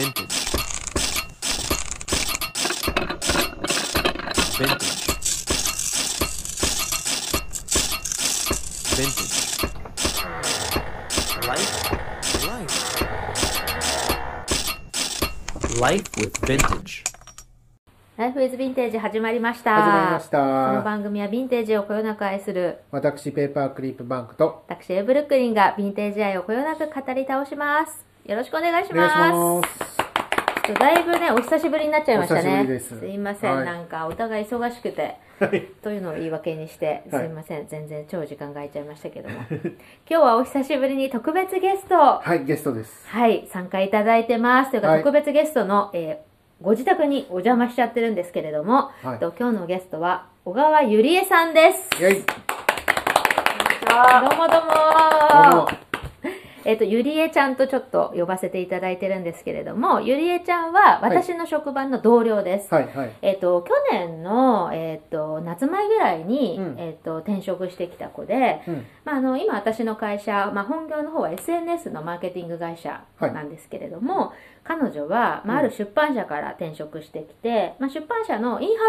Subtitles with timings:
[0.00, 0.16] vintage
[4.56, 4.96] vintage
[8.96, 9.36] vintage
[11.46, 11.72] life?
[12.46, 12.76] Life.
[15.78, 17.04] Life with vintage.
[18.16, 19.76] ライフイズヴィンテージ始まりました。
[19.76, 20.38] 始まりました。
[20.38, 20.44] こ
[20.76, 22.78] の番組はヴィンテージをこよなく愛する。
[22.90, 24.64] 私ペーパークリップバンクと。
[24.66, 28.10] 私エブルックリンがヴィンテージ愛をこよなく語り倒します。
[28.26, 29.89] よろしくお願いしお願ます。
[30.78, 32.40] だいぶね、お久しぶりになっちゃいましたね。
[32.40, 33.06] お久しぶりです。
[33.06, 33.64] いません、はい。
[33.64, 35.62] なんかお互い忙しくて、はい。
[35.82, 37.26] というのを言い訳にして、すはい。
[37.26, 39.36] いません、全然超時間が空いちゃいましたけども。
[39.50, 39.70] 今
[40.06, 43.08] 日はお久しぶりに特別ゲスト、はいゲストです。
[43.08, 44.70] はい、参加いただいてます。
[44.70, 44.98] というか、はい。
[45.00, 46.30] 特別ゲストの、えー
[46.62, 49.18] ご自宅にお邪魔しちゃってるんですけれども、はい。
[49.18, 51.88] と今日のゲストは小川ゆりえさんです。
[51.98, 52.10] どう
[54.36, 54.72] もどうも。
[55.42, 55.89] どうも
[56.64, 62.72] えっ、と、ゆりえちゃんとちょっと呼ばせていただいてるんですけれども、ゆりえちゃんは私の職場の同僚です。
[62.72, 63.12] はいはい。
[63.22, 66.74] えっ、と、去年の、えっ、と、夏前ぐらいに、うん。
[66.78, 68.86] えっ、と、転職してきた子で、うん。
[69.04, 74.32] まあ、あの今私の会社、まあ、本業の方は SNS のマーケティング会社なんですけれども、
[74.64, 78.84] 彼女は、まあ、ある出版社から転職してきて、まあ、出版社のインハ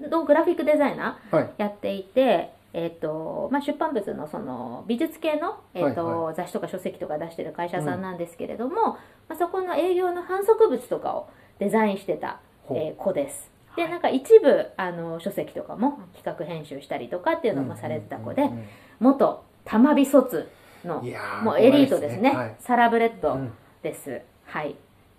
[0.00, 1.44] ウスのグラフィックデザイナはい。
[1.44, 8.98] ーやっていて、えっとまあ、出版物のその美術系の、えっとはい雑誌とか書籍とか出してる会社さんなんですけれども、ま
[9.30, 11.28] あ、そこの営業の販促物とかを
[11.60, 13.50] デザインしてた、えー子です。
[13.76, 18.64] でなんか一部あの書籍とかも企画編集したりとかっていうのもされてた子で、うんうん
[19.00, 20.48] 元玉美卒
[20.84, 21.02] の
[21.42, 22.30] もうエリートですね。
[22.30, 22.56] はい。
[22.60, 23.52] サラブレッドうん。
[23.82, 24.76] です、はい。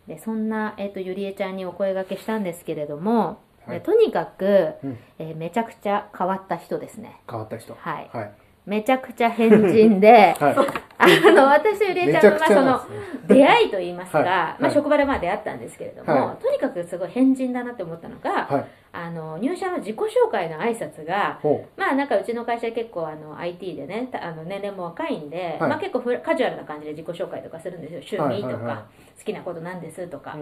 [0.08, 3.78] でそんな、えー、とゆりえちゃんにお声掛けしたんですけれども、はい。
[3.78, 4.98] えとにかく、うん。
[5.20, 7.22] えーめちゃくちゃ変わった人ですね。
[7.30, 7.76] 変わった人。
[7.76, 8.10] はい。
[8.14, 8.32] はい。
[8.66, 10.56] めちゃくちゃ変人ではい
[11.06, 12.82] あの私とゆりえちゃんの,、まあ、その
[13.28, 14.28] 出会いといいますか、はい。
[14.28, 18.66] まあ、はい職場でまあ出会ったんですけれども、はとにかくすごい変人だなって思ったのが、はい。
[18.92, 25.70] あの入社の自己紹介の挨拶がほまあなんかうちの会社結構あの IT でねたあの年齢も若いんで、はい。
[25.70, 28.22] まあ結構カジュアルな感じで自己紹介とかするんですよ。
[28.24, 28.86] 趣味とか、
[29.18, 30.38] 好きなことなんですとか、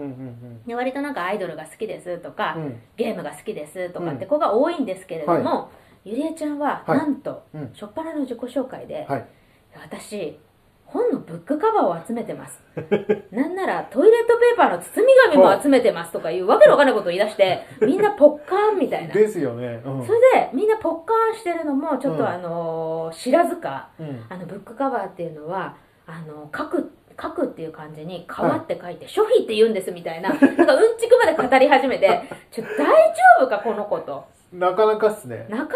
[0.66, 2.80] で割となんかアイドルが好きですとか、うん。
[2.96, 5.70] ゲームが好きですとかって子が多いんですけれども、
[6.04, 7.72] ゆりえちゃんははいなんと、うん。
[7.72, 9.26] 初っ端の自己紹介で、はい。
[9.82, 10.38] 私
[10.94, 12.62] 本のブックカバーを集めてます。
[13.32, 19.12] なんならトイレットペーパーの包み紙も集めてますとかいうわけのわかんないことを言い出して みんなポッカーンみたいな。
[19.12, 19.82] ですよね。
[19.84, 20.06] うん。
[20.06, 24.24] それでみんなポッカーンしてるのもちょっとうんあのー知らずかうん。
[24.28, 25.74] あのブックカバーっていうのは
[26.06, 34.24] あの書く書くっていう感じに「川」って書いて「書費」って言うんですみたいななんかうんちくまで語り始めてちょ大丈夫かこの子と。
[34.52, 35.46] なかなかっすね。
[35.48, 35.72] なかなかの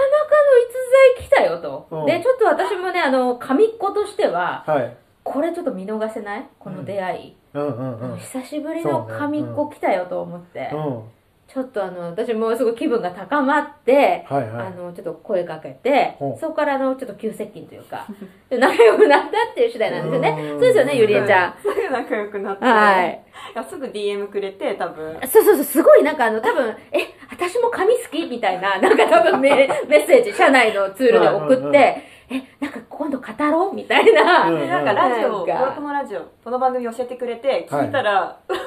[1.16, 2.06] 逸材来たよと、うん。
[2.06, 4.96] でちょっと私もねあの紙っ子としてははい
[5.32, 6.48] これちょっと見逃せない？
[6.58, 7.66] この出会い、うん。
[7.66, 11.02] うんうん久しぶりの紙っ子来たよと思って、うん。
[11.48, 14.66] ちょっとあの私もすごい気分が高まってはいはい。
[14.66, 18.06] あのちょっと声かけてそこからあのちょっと急接近というか
[18.50, 20.28] 仲良くなったっていう次第なんですよね。
[20.28, 20.48] うん。
[20.50, 23.24] そうですよねゆりえちゃん、すぐ仲良くなって、はい。
[23.54, 25.18] いやすぐ DM くれて多分。
[25.26, 28.26] そうそうそうすごいなんかあの多分え私も紙好き？
[28.26, 36.20] みたいななんか多分メメッセージ社内のツールで送って、うんうんうんえなんか今度語ろうみたいな、うんでなんかラジオなんかこのラジオ。
[36.44, 38.12] この番組教えてくれて聞いたら、
[38.48, 38.64] なんか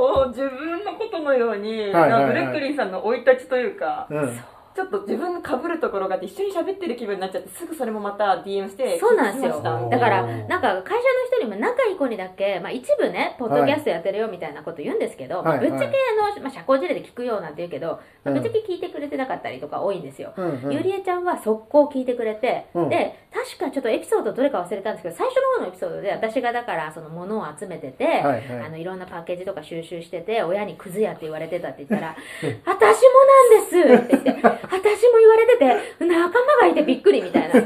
[0.00, 2.10] もう自分のことのように、はいはいはい。
[2.10, 4.40] なんかブルックリンさんの生い立ちというか、うん
[4.74, 9.62] ちょっと自分が被るところがあって一緒に喋ってる気分になっちゃってすぐそれもまた DM してそうなんですよ。
[9.90, 10.48] だからうん。
[10.48, 15.60] なんか会社の人にも仲いい子にだけ、まあ、一部ねポッドキャストやってるよみたいなこと言うんですけど、はい。
[15.60, 18.34] ぶっちゃけあの、まあ、社交辞令で聞くよなんて言うけど、まあうん。
[18.34, 20.72] ぶっちゃけ聞いてくれてなかったりとか多いんですよ、うんうん。
[20.72, 22.88] ゆりえちゃんは速攻聞いてくれて、うん。
[22.88, 28.42] で確かちょっとエピソードどれか忘れたんですけど最初の方のエピソードで私がだからその物を集めてて、はいはい。
[28.66, 32.16] あのいろんなパッケージとか収集してて親にクズやって言われてたって言ったら
[32.66, 35.56] 「私もなんです」って言って「私も言われて
[35.98, 37.60] て仲間がいてびっくり」みたいな。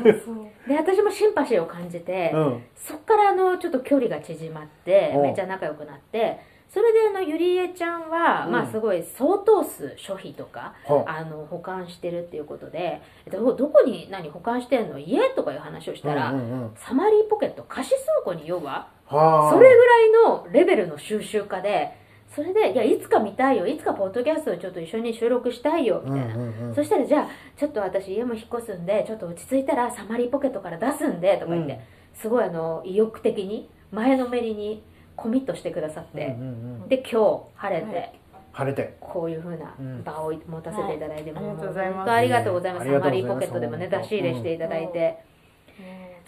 [0.67, 2.65] で私もシンパシーを感じて、うん。
[2.75, 8.53] そっからあのちょっと距離が縮まっておめっちゃ仲良くなってそれであのゆりえちゃんは、うん。
[8.53, 10.75] まあすごい相当数書費とか
[11.07, 13.01] あの保管してるっていうことで
[13.31, 14.99] どどこに何保管してんの？
[14.99, 16.75] 家とかいう話をしたら、うんうんうん。
[16.75, 19.53] サマリーポケット貸し倉庫に要ははあ。
[19.53, 21.93] それぐらいのレベルの収集家で
[22.37, 23.67] それでいやいつか見たいよ。
[23.67, 26.03] いつかポッドキャストでちょっと一緒に収録したいよ。
[26.05, 26.75] みたいな、うんうんうん。
[26.75, 31.79] そしたらじゃあちょっと私家も引っ越すんでちょっと落ち着いたらサマリーポケットから出すんでとか言って、うん。
[32.13, 34.85] すごいあの意欲的に前のめりに
[35.17, 36.89] コミットしてくださって、うんうんうん。
[36.89, 38.13] で今日晴れて、はい。
[38.53, 38.97] 晴れて。
[39.01, 40.05] こういうふうなうん。
[40.05, 41.43] 場を持たせていただいて、はい。
[41.43, 41.97] もうありがとうございます。
[41.97, 45.25] 本当ありがとうございます、ねサマリーポケットでもね出し入れしていただいて、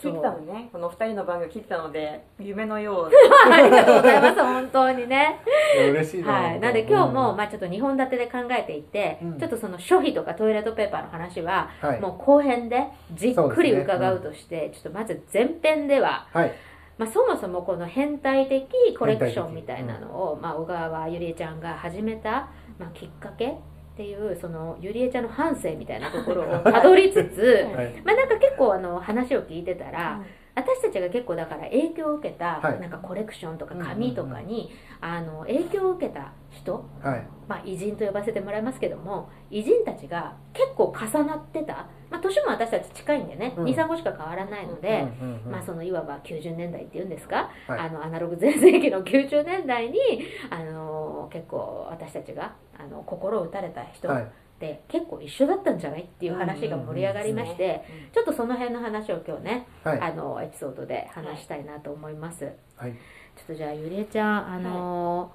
[0.00, 0.68] 聞いてたのね。
[0.72, 3.10] この二人の番組聞いてたので夢のよう
[3.52, 5.40] ありがとうございます本当にね。
[5.90, 7.36] 嬉しいなはい、なんで今日も、うん。
[7.36, 9.38] まあ、ちょっと2本立てで考えていて、うん。
[9.38, 12.00] ちょっとその書費とかトイレットペーパーの話は、はい。
[12.00, 16.52] もう後編でじっくり伺うとして、ちょっとまず前編では、はい。
[16.96, 22.48] まあ、そもそもこの変態的コレクションみたいなのを、まあ、小川ゆりえちゃんが始めた、
[22.78, 23.54] まあ、きっかけ
[23.98, 27.92] っていうそのゆりえちゃんの反省みたいなところを たどりつつはい。
[28.04, 30.26] まあなんか結構あの話を聞いてたら、うん
[30.58, 32.80] 私たちが結構だから影響を受けた、はい。
[32.80, 34.70] なんかコレクションとか紙とかに、
[35.00, 37.26] あの影響を受けた人はい。
[37.46, 43.64] まあ、偉人と呼ばせてもらいますけども偉人たちが結構重なってた、まあ、年も私たち近いんでね、うん。
[43.64, 45.06] 23個しか変わらないので、
[45.48, 47.78] まあ、そのいわば90年代っていうんですか、はい。
[47.78, 49.98] あのアナログ全盛期の90年代に
[50.50, 60.00] あの結構私たちがあの心を打たれた人はいって結構一緒だったんじゃないっていう話が盛り上がりまして、ちょっとその辺の話を今日ね、はい。
[60.00, 62.50] あのエピソードで話したいなと思います。
[62.76, 62.92] はい。
[62.92, 62.98] ちょ
[63.44, 65.30] っとじゃあゆりえちゃんあの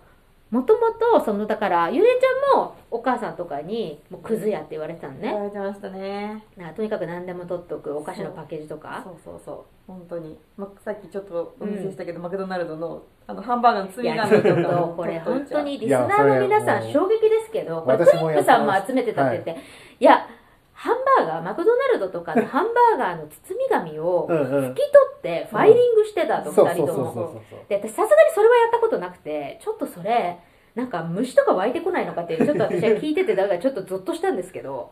[0.52, 6.44] もともとそのだからゆりえちゃんもお母さんとかにもうクズやって言われてたの言わねれてましたね。
[6.76, 9.02] とにかく何でも取っとくお菓子のパッケージとか。
[9.06, 19.64] そうそうそう本当に、ま、さっきちょっとお見せしたけど、マクドナルドのあのハンバーガーの包いやみ紙とかこれ本当にリスナーの皆さん衝撃ですけどこれク私もリップさんも集めてたって言って、
[20.00, 20.28] い、や
[20.74, 24.90] ハンバーガーマクドナルドとかのハンバーガーの包み紙をうんうん拭き取
[25.20, 30.38] ってファイリングしてたとそう2人ともで私さすがにそれはやったことなくてちょっとそれ
[30.76, 34.92] なんか虫とか湧いてこないのかっていうちょっと私は聞いててだからちょっとゾッとしたんですけど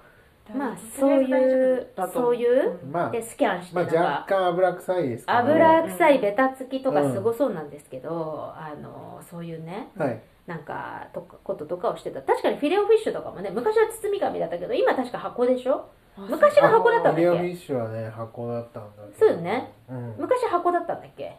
[0.54, 1.88] まあそういう。
[2.14, 10.22] そういうまあでスキャンしてまあなんか、若干油臭いです油臭いベタつきとかすごそうなんですけど、あのそういうねはい。
[10.48, 12.22] なんかとかこととかをしてた。
[12.22, 15.88] 確かにフィレオフィッシュとかもね昔は包み紙だったけど今確か箱でしょ？
[16.18, 19.20] 昔は箱だったんだっミリオフィけッシュはね箱だったんだけど。
[19.20, 19.72] そうよね。
[19.90, 20.16] うん。
[20.18, 21.38] 昔箱だったんだっけ？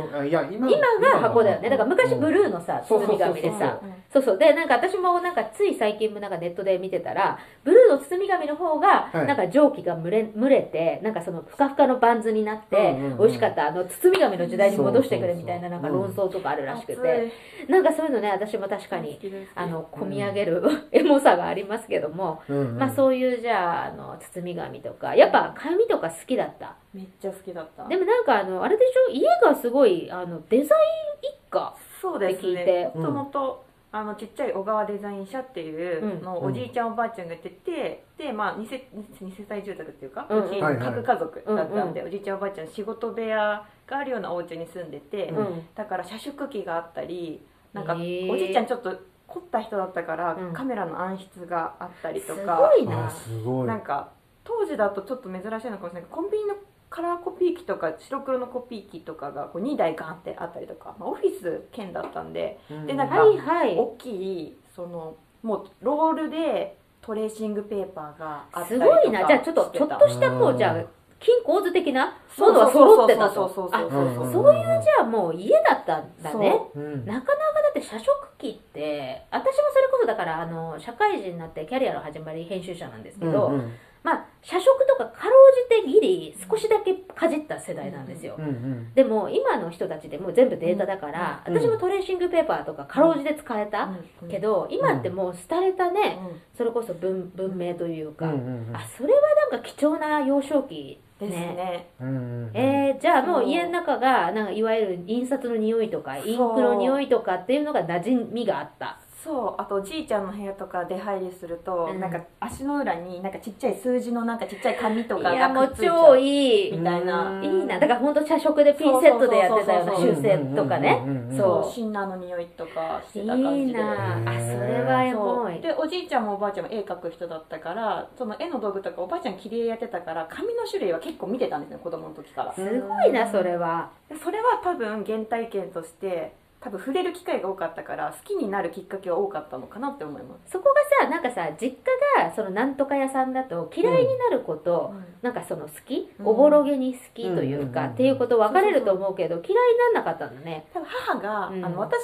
[0.00, 0.78] そうあいや今今
[1.12, 1.70] が箱だよね。
[1.70, 3.80] だから昔ブルーのさそう包み紙でさ。
[4.12, 4.38] そうそう。
[4.38, 9.26] でなんか私もなんかつい最近もなんかネットで見てたらブルーの包み紙の方がはい。
[9.26, 13.68] なんか蒸気が蒸れ蒸れてなんかそのふかふかのバンズになって美味しかった。
[13.68, 17.32] あの包み紙の時代に戻してくれみたいななんか論争とかあるらしく熱て
[17.68, 19.18] なんかそういうのね私も確かに
[19.54, 22.40] あの込み上げる エモさがありますけども
[22.78, 25.14] まあそういうじゃああの包み紙とか。
[25.14, 26.74] やっぱ紙とか好きだった。
[26.92, 27.86] めっちゃ好きだった。
[27.88, 29.12] でもなんかあのあれでしょ？
[29.12, 32.64] 家がすごいあのデザイン一家そうですって聞いて。
[32.64, 38.86] ねもともとあのちっちゃい小川デザイン社っていうのおじいちゃんおばあちゃんがやっててでまあ二世
[39.20, 40.38] 二世帯住宅っていうか、うん。
[40.38, 40.84] うんうちはいはい。
[40.84, 45.66] 核家族だったんで、うおじいちゃんおばあちゃん仕事部屋があるようなお家に住んでて、うん。
[45.74, 47.42] だから遮食機があったり
[47.72, 50.52] なんかおじいちゃんちょっと凝った人だったから、うん。
[50.52, 53.06] カメラの暗室があったりすとかごいな。
[53.06, 53.66] あすごい。
[53.66, 54.10] なんか
[54.44, 56.54] 当時だとちょっと珍しいのかもしれないけどコンビニの
[56.88, 62.86] カラーコピー機とか白黒のコピー機とかがこう2台ガンってあったりとか、まあ、オフィス兼だったんでうん。
[62.86, 63.76] でなんかはいはい。
[63.76, 69.26] 大きいそのもうロールでトレーシングペーパーがあったすりとかごいな。
[69.26, 70.58] じゃあちょっとちょっとしたもううん。
[70.58, 70.84] じゃあ
[71.18, 73.48] 金構図的なものは揃ってたと。
[73.48, 74.32] そうあそうそうそうそう。
[74.32, 76.60] そういうじゃあもう家だったんだね。
[76.74, 76.78] う。
[76.78, 77.04] ん。
[77.04, 78.06] なかなかだって社食
[78.38, 83.72] 期って私もそれこそだからあの社会人になってキャリアの始まり編集者なんですけど、うんうん
[84.06, 88.94] まあ社食とかかろうじてギリ少しだけかじった世代なんですよ、うんうん。
[88.94, 91.58] でも今の人たちでもう全部データだから、うん。
[91.58, 93.90] 私もトレーシングペーパーとかかろうじて使えた、
[94.22, 94.28] うん。
[94.28, 96.40] けど今ってもう廃れたね、うん。
[96.56, 98.76] それこそ文文明というか、うんうんうん。
[98.76, 99.20] あそれは
[99.50, 101.88] なんか貴重な幼少期ですね。
[102.00, 102.10] うんう
[102.46, 112.00] んえー、じゃあもう家の中がなんかいわゆる印刷の匂いとかインクの匂いとかっていうのが馴染みがあったそうあとおじいちゃんの部屋とか出入りすると、うん。
[112.00, 116.18] なんか足の裏になんかちっちゃい数字のなんかちっちゃい紙とかがくっついちゃ超う。
[116.18, 117.46] いいみたいな、い。
[117.46, 121.02] いなだから本当社食でピンセットでやってたような修正とかね。
[121.04, 121.36] うんう
[121.76, 124.16] シンナーの匂いとかしうてた感いいじでな。
[124.26, 125.58] あへーそれはエそモい。
[125.58, 125.62] う。
[125.62, 132.54] でおじいちゃんもおばあちゃんも絵描く人だったからその絵の道具とかおばあちゃん切り絵やってたから紙の種類は結構見てたんですね子供の時から。
[132.54, 133.90] すごいなそれは。
[134.08, 136.32] でそれは多分原体験として
[136.66, 140.50] 多分触れる機会が多かったから好きになるきっかけは多かったのかなって思います。
[140.50, 140.64] そこ
[141.00, 141.76] がさなんかさ実家
[142.20, 144.92] がそのなんとか屋さんだと嫌いになること、
[145.22, 146.26] なんかその好きうん。
[146.26, 147.90] おぼろげに好きというか、うん。
[147.90, 150.66] っていうこと分かれると思うけど嫌いにならなかったのね。
[150.74, 151.64] 多分母が、うん。
[151.64, 152.00] あの私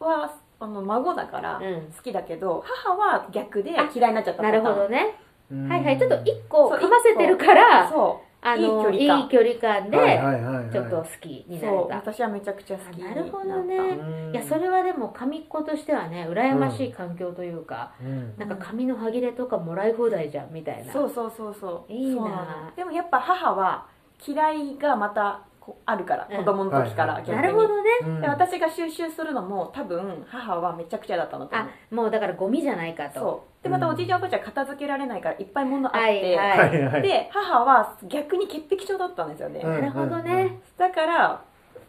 [0.00, 1.82] はあの孫だからうん。
[1.94, 5.20] 好きだけど母は逆であ嫌いになっちゃったなるほどね。
[5.68, 9.20] はいはいちょっと一個かませてるからそあのいい距離感。
[9.22, 10.72] いい距離感で、はいはいはいはい。
[10.72, 11.96] ちょっと好きうそうになれた。
[11.96, 13.02] 私はめちゃくちゃ好き。
[13.02, 13.76] なるほどね。
[13.76, 18.34] うんいやそれはでも紙っ子としてはね羨ましい環境というか、うん。
[18.38, 20.92] なんか紙の歯切れとかもらい放題じゃんみたいな。
[20.92, 21.92] そうそうそうそう。
[21.92, 22.72] いいな。
[22.76, 23.86] でもやっぱ母は
[24.24, 25.42] 嫌いがまた
[25.84, 26.36] あるから、うん。
[26.38, 27.14] 子供の時から。
[27.14, 27.30] はいはい。
[27.30, 27.90] 逆に、なるほどね。
[28.02, 28.20] うん。
[28.20, 33.20] で私が収集するのも多分母はめちゃくちゃだったのと思あうもうだからゴミじゃないかと。
[33.20, 33.64] そう。
[33.64, 36.58] でまたおじいちゃんおばあちゃん片付けられないからいっぱい物あって、はいはい。
[36.58, 37.02] はいはい。
[37.02, 41.42] で母は逆に潔癖症だったんですよね、うんなるほどね、だから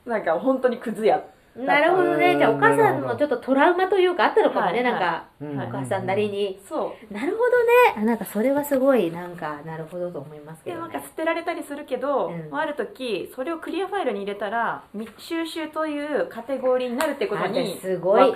[0.05, 1.21] なんか本当にクズや
[1.65, 2.33] なるほどね。
[2.33, 2.39] うん。
[2.39, 5.59] じゃあお母さんのちょっとトラウマというかあったのかもね、はいなんかうん。
[5.61, 7.13] お母さんなりに、そう。
[7.13, 7.73] なるほどね。
[7.97, 10.87] あなんかそれはすごいなんかなるほどと思いますけど、ね。
[10.87, 12.49] でなんか、捨てられたりするけど、うん。
[12.49, 18.33] まあある時それをクリアファイルに入れたらみ収集というカテゴリーになるってことにあすごい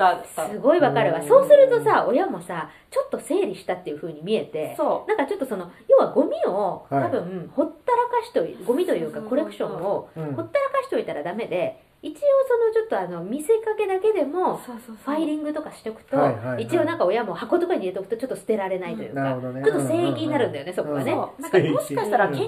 [0.51, 1.19] すごいわかるわ。
[1.19, 1.27] うん。
[1.27, 7.11] そうするとさ親もさちょっと整理したっていう風に見えてそなんかちょっとその要はゴミを多はい。
[7.11, 10.33] 分ほったらかしといゴミというかコレクションをうん。
[10.35, 16.17] ほったらかしといたらダメで一応そのちょっとあの見せかけだけでもファイリングとかしておくと、
[16.58, 22.46] 一応なんか親も箱とかに入れておくとちょっと捨てられないというか、ちょっと聖域になるんだよね、そこはね、なんかもしかしたら研究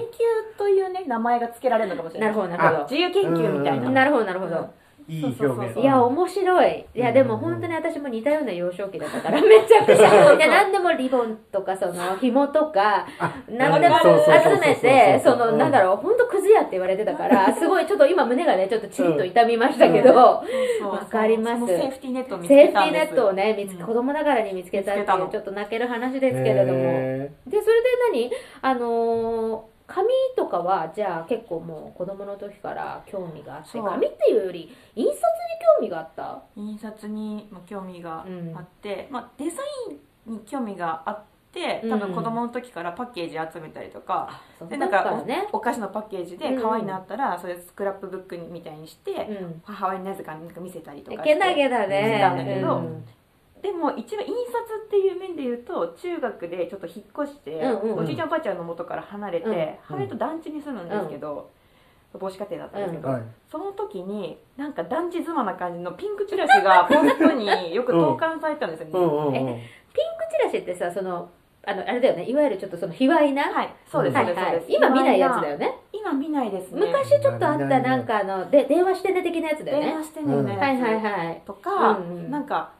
[0.58, 3.94] というね名前が付けられるのかもしれなないるほどなるほ自由研究みたいな、うん。
[3.94, 4.70] なるほどなるほど、うん
[5.08, 5.78] いい表現。
[5.78, 6.86] いや面白い。
[6.94, 7.40] いやでもうん。
[7.40, 10.32] 本当に私も似たような幼少期だったから めちゃくちゃ。
[10.34, 13.06] いや何でもリボンとかその紐とか
[13.48, 14.08] 何でも集
[14.60, 20.42] めてそのなんだろう本当クズやって言われてたから すごいちょっと今胸がねちょっとチリッと痛みましたけど、わ
[21.10, 21.66] かります。
[21.66, 23.04] セーフティーネットを見つセーフテけたんです。
[23.04, 28.30] ィーネットをね見つ子供ながらに見つけたっていうちょっと泣ける話ですけれども、へでそれで何？
[28.62, 33.84] あのー紙とかはじゃあ結構もう子供の時から興味があってそう。
[33.84, 35.20] 紙っていうより印刷に
[35.78, 36.42] 興味があった？
[36.56, 39.62] 印刷にも興味がうんあって、まあ、デザ
[40.26, 41.16] インに興味があっ
[41.52, 41.90] てうん。
[41.90, 45.48] 多分子供の時からパッケージ集めたりとか、そでなんかからね。
[45.52, 49.62] お菓子のパッケージで可愛いのあったらそれスクラップブックみたいにして、うん。
[49.64, 51.34] 母親になぜかなんか見せたりとかして。
[51.34, 53.04] けなげだしてねたんだけどうん
[53.64, 58.04] でも一番印刷っていう面で言うと中学でちょっと引っ越して、うんうんうん。
[58.04, 61.50] おじいちゃんおばあちゃんの元から離れて、うん母親と団地に住むんですけど、
[62.12, 69.32] 母子家庭だったんですけど、はいその時になんか団地妻な感じのピンクチラシがポストによく投函されてたんですよね、うんうんうん。
[69.34, 69.56] ピンク
[70.30, 71.30] チラシってさその
[71.66, 74.66] あのあれだよねいわゆるちょっとその卑猥な、はいそうです、はいそうですそうです。
[74.68, 75.72] 今見ないやつだよね？
[75.94, 76.86] 今見ないですね。
[76.86, 79.86] 昔ちょっとあったなんかあので電話してね的なやつだよね？
[79.86, 80.26] 電話してん。
[80.26, 81.42] のよね、うんはいはいはい。
[81.46, 82.72] とか、うんうんなんか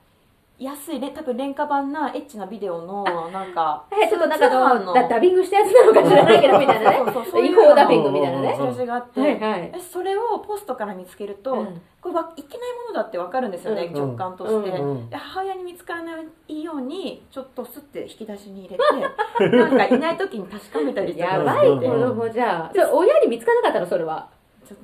[0.56, 1.10] 安いね。
[1.10, 6.96] 多分廉価版なエッチなビデオのなんかはいちょっとなんかのダダビングしたやつなのか知らないけどみたいなね。
[6.98, 7.44] そうそうそう。
[7.44, 8.54] 違法ダビングみたいなね。
[8.56, 9.72] チラシがあって、はいはい。
[9.74, 11.80] えそれをポストから見つけると、うん。
[12.00, 16.12] これはいけないものだってわかるんですよね、うん直感として、うん母親に見つからな
[16.48, 22.70] いようにちょっとスッて引き出しに入れて なんかいない時に確かめたりやばい子供じゃあ。
[22.72, 24.28] それ親に見つからなかったのそれは。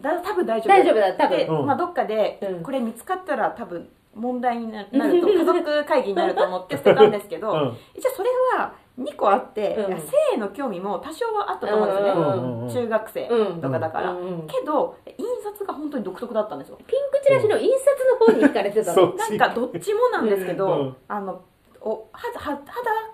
[0.00, 1.66] だ多分大丈夫大丈夫だ多で、分うん。
[1.66, 2.62] まあ、どっかで、うん。
[2.62, 3.88] これ見つかったら多分
[4.20, 7.76] 問題にななると家族会議になると思って捨てたんですけど、うん。
[7.96, 9.98] 一応それは2個あって、うん。
[9.98, 12.72] 性への興味も多少はあったと思うんですよね、うんうんうん。
[12.72, 13.60] 中学生うん。
[13.60, 16.78] とかだから、うんうんけど印刷が本当に独特だったんですよ。
[16.86, 19.14] ピンクチラシの印刷の方に惹かれてたの？
[19.14, 21.42] なんかどっちもなんですけど、うんあの
[21.82, 22.58] お肌肌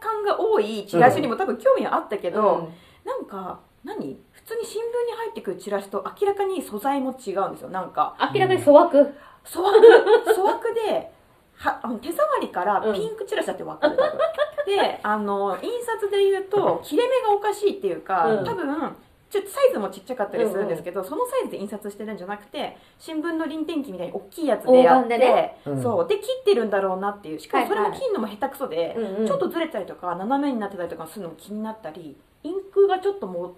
[0.01, 2.69] 感が多いチラシにも多分興味はあったけど、
[3.05, 4.19] なんか何？
[4.33, 8.17] 普通に新聞に入ってくるチラシと明らかに素材も違うんですよなんか。
[8.35, 9.15] 明らかに粗悪？
[9.47, 9.81] 粗悪
[10.35, 11.11] 粗悪で
[11.57, 14.19] はあの手触りからピンクチラシだって分かる、多分
[14.67, 18.45] であの印刷で言うと切れ目がおかしいっていうか、うん。
[18.45, 18.97] 多分
[19.29, 25.83] ちょっとサイズもちっちゃかったりするんですけど、そのサイズで印刷してるんじゃなくて新聞の輪転機みたいに大きいやつでやって、ねうん。
[25.83, 26.07] そう。
[26.07, 27.39] で切ってるんだろうなっていう。
[27.39, 27.91] しかもそれはい。
[27.91, 29.27] はいも切るのも下手くそで、うんうん。
[29.27, 33.55] ちょっとずれたりとか斜めになってたりとかするのも気になったりインクがちょっともう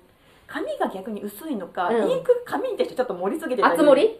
[0.48, 2.10] 紙が逆に薄いのか、うん。
[2.10, 3.74] インクが紙に対してちょっと盛りすぎてたり。
[3.74, 4.18] 熱盛り？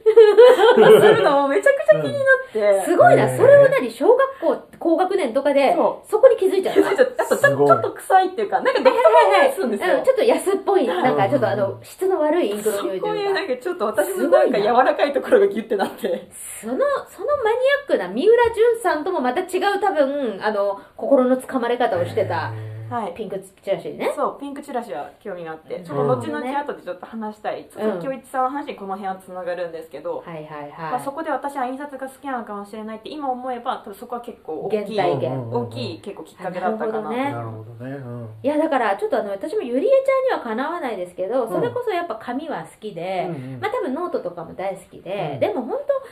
[1.00, 3.34] するのもめちゃくちゃ気になって、 すごいな。
[3.36, 3.90] それを何？
[3.90, 11.58] 小学校高学年とかでそそこに気づいちゃった ちょっとちょっとちすごいょっと臭いっていうかなんか独特な匂いするんですよ、うんちょっと安っぽいなんかちょっとあうん。
[11.60, 13.32] の質の悪いインクのそ匂いというか。
[13.34, 16.28] なんかちょっと私のなんか柔らかいところがギュッてなって。
[16.60, 16.76] そのそ
[17.24, 22.52] のマニアックな三浦淳さんともまた違う多分あの心のつかまれ方をしてた
[22.90, 23.14] はい。
[23.14, 24.12] ピンクチラシね。
[24.16, 25.76] そうピンクチラシは興味があって。
[25.76, 25.84] うん。
[25.84, 27.68] ちょっと後々後でちょっと話したい。
[27.72, 37.02] ちょっと京一さんの話にこの辺はつながるんですけど、はいはいまあ、はそこで私は印刷が好きなのかもしれないって今思えば多分そこは結構大きい大きい結構きっかけだったかな。
[37.02, 37.30] なるほどね。
[37.30, 37.90] なるほどね。
[37.96, 38.28] うん。
[38.42, 43.60] いいやだからちょっとあの私もゆりえちゃんにはかなわないですけどそれこそやっぱ紙は好きで、うんうん。
[43.60, 46.08] まあ多分ノートとかも大好きで、うんでも本当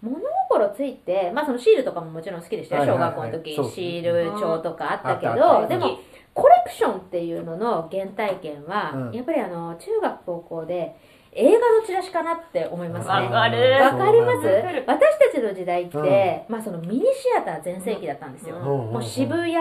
[0.00, 0.16] 物
[0.48, 3.10] 心ついてまあそのシールとかももちろん好きでしたよ、はいはいはい。
[3.10, 5.98] 小学校の時シール帳とかあったけど、でも
[6.38, 9.12] コレクションっていうのの原体験は、うん。
[9.12, 10.94] やっぱりあの中学高校で
[11.32, 13.12] 映画のチラシかなって思いますね。
[13.12, 13.72] わかる。
[13.82, 14.46] わかります？
[14.46, 19.54] わかる私たちの時代って、まあそのミニシアター全盛期だったんですよ、うんもう渋谷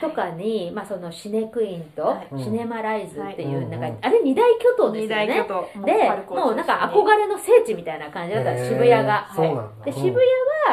[0.00, 2.42] とかに、まあそのシネクインとはい。
[2.42, 5.84] シネマライズっていう、はいなんかあれ二大巨頭です二大よね巨頭。
[5.84, 5.92] で
[6.40, 8.68] もうなんか憧れの聖地みたいな感じだったんです。
[8.70, 9.84] 渋谷が、そうなんだ。
[9.84, 10.16] で渋谷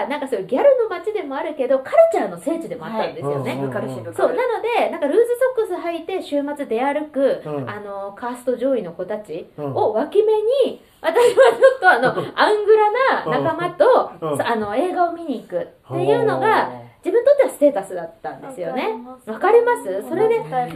[0.03, 4.36] はなんかそういうギャルの街でもあるけどカルチャーの聖地でもあったんですよね、そう。
[4.36, 5.24] なのでなんかルーズ
[5.58, 7.70] ソックス履いて週末出歩く、うん。
[7.70, 9.74] あのカースト上位の子たちうん。
[9.74, 10.34] を脇目
[10.68, 12.91] に私はちょっとあのアングラ
[13.25, 14.41] な仲間と、うん。
[14.41, 18.89] あの映画を見に行くっていうのが自分にとってはステータスだったんですよね。
[19.25, 19.84] わかります。
[20.08, 20.68] それで映画を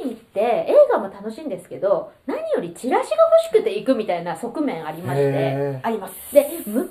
[0.00, 3.16] 見に行って映画も楽しいんですけど何よりチラシが
[3.50, 5.24] 欲しくて行くみたいな側面ありまして。
[5.24, 6.14] へあります。
[6.32, 6.90] で昔、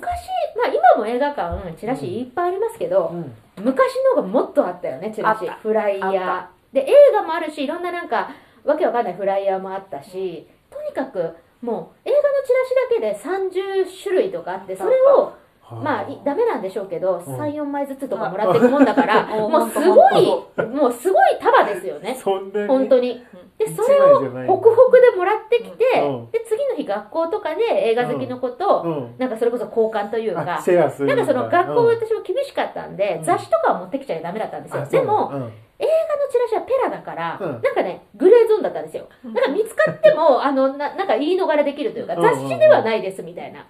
[0.56, 3.12] まあ、今も映画館チラシいっぱいありますけど、
[3.56, 5.48] 昔のがもっとあったよねチラシ。
[5.62, 6.74] フライヤー。
[6.74, 8.30] で映画もあるしいろんななんか
[8.64, 13.54] わけわかんないフライヤーもあったしとにかくもう映画のチラシだけで
[13.86, 15.34] 30種類とかあってそれを
[15.82, 17.40] まあいダメなんでしょうけどうん。
[17.40, 20.26] 34枚ずつとかもらっていくもんだから うんもうすごい
[20.66, 22.18] もうすごい束ですよね。
[22.24, 23.24] 本当に
[23.58, 30.60] で一それをホクホクでもらってきてうんで次の日学校とかで映画好きの子とうんなんかそれこそ交換というあか
[31.06, 33.24] なんかその学校うん私も厳しかったんで、うん。
[33.24, 34.82] 雑誌とかは持ってきちゃダメだったんですよ。
[34.82, 34.86] あ。
[34.86, 35.32] でも、
[35.78, 37.62] 映画のチラシはペラだから、うん。
[37.62, 39.08] なんかね、グレーゾーンだったんですよ。
[39.24, 43.66] だから見つかっても、あの、ななんか言い逃れできるというか、雑誌ではないですみたいな。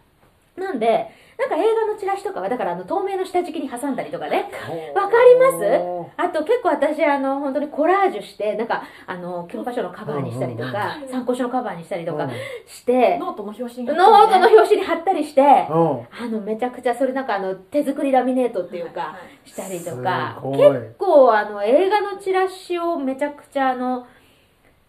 [0.57, 4.51] なんで、なんか映画のチラシとかは、だからあの、透明の下敷きに挟んだりとかね。
[4.71, 6.15] うんわかります？
[6.17, 12.29] あと結構私、あの、本当にコラージュして、なんか、あの、教科書のカバーにしたりとか、参考書のカバーにしたりとか
[12.67, 15.47] して、ノートの表紙ノにートの表紙に貼ったりして、うん。
[15.47, 20.41] あの、めちゃくちゃ、それなんかあの、手作りラミネートっていうか、したりとか。
[20.43, 24.07] 結構あの映画のチラシをめちゃくちゃあの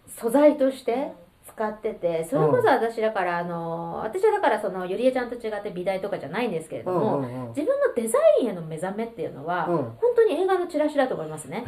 [0.07, 1.11] 素材として
[1.55, 9.77] 使っててそれこそ私だからあの私はだからそのゆりえちゃんと違って美大とかじゃないんですけれども、うんうんうん自分のデザインへの目覚めっていうのは、うん。
[9.77, 11.63] 本当に映画のチラシだと思いますね。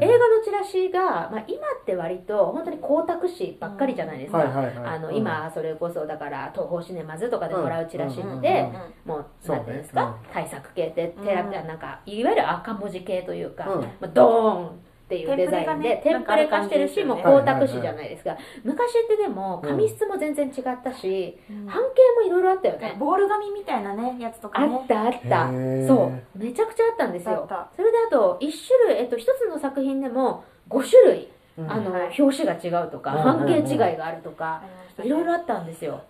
[0.00, 5.16] 映画のチラシが、まあ、今って割と本当に光沢紙ばっかりじゃないですか、はいはいはいあのうん。
[5.16, 8.34] 今それこそだから東宝シネマズとかでもらうチラシって、うん。
[8.34, 8.40] うん。
[8.40, 8.48] うん。
[9.06, 9.58] もうそうね。
[9.58, 11.50] なんていうんですか、対策系ってテラうん。
[11.50, 13.80] なんかいわゆる赤文字系というか、うん。
[13.82, 14.70] まあ、ドーン
[15.04, 19.70] っていうデザインでテテンプレ化してるし、もう光沢紙じゃないですか、昔ってでもうん。
[19.70, 21.66] 紙質も全然違ったし、うん。
[21.66, 24.74] 半径もいろいろあったよね、ボール紙みたいなねやつとかね。
[24.74, 25.48] あったあった。
[25.86, 26.38] そう。
[26.38, 27.46] めちゃくちゃあったんですよ。
[27.76, 31.70] それであと1種類、えっと、1つの作品でも5種類うん。
[31.70, 32.14] あの、はい。
[32.18, 33.22] 表紙が違うとか、うん。
[33.22, 34.62] 半径違いがあるとか、
[35.02, 36.02] いろいろあったんですよ。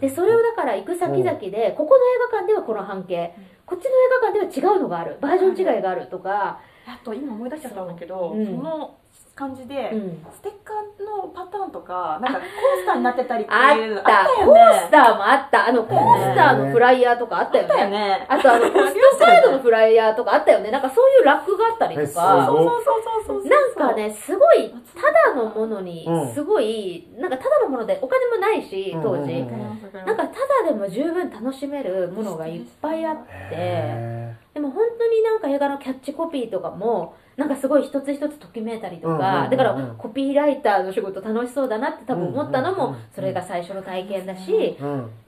[0.00, 3.34] で、それをだから行く先々で、ここの映画館ではこの半径、
[3.66, 8.46] こっちの映画館では違うのがある、バージョン違いがあるとか、あと今思い出しちゃったんだけど、うん。
[8.46, 8.98] その
[9.36, 10.26] 感じで、うん。
[10.32, 12.48] ステッカーのパターンとかなんかコー
[12.82, 14.60] スターになってたりってあいうのった、コよね。
[14.62, 17.98] ースターもあった、あの、コースターのフライヤーとかあったよあったよね。
[17.98, 20.70] ねあとあの、ポストカードのフライヤーとかあったよね。
[20.70, 22.06] なんかそういうラックがあったりとか。
[22.06, 26.32] そうそうそうそうそうなんかね、すごい、ただのものにう、ん。
[26.32, 29.32] すごい、なんかただのものでお金もないし、当時。
[29.32, 29.82] うん。
[29.92, 30.28] なんかただ
[30.66, 33.16] でも十分楽しめるものがいっぱいあっ
[33.50, 44.76] て、へでも本当になんか映画のキャッチコピーとかも、なんかすごい一つ一つときめいたりとか、うんだからコピーライターの仕事楽しそうだなって多分思ったのもそれが最初の体験だし、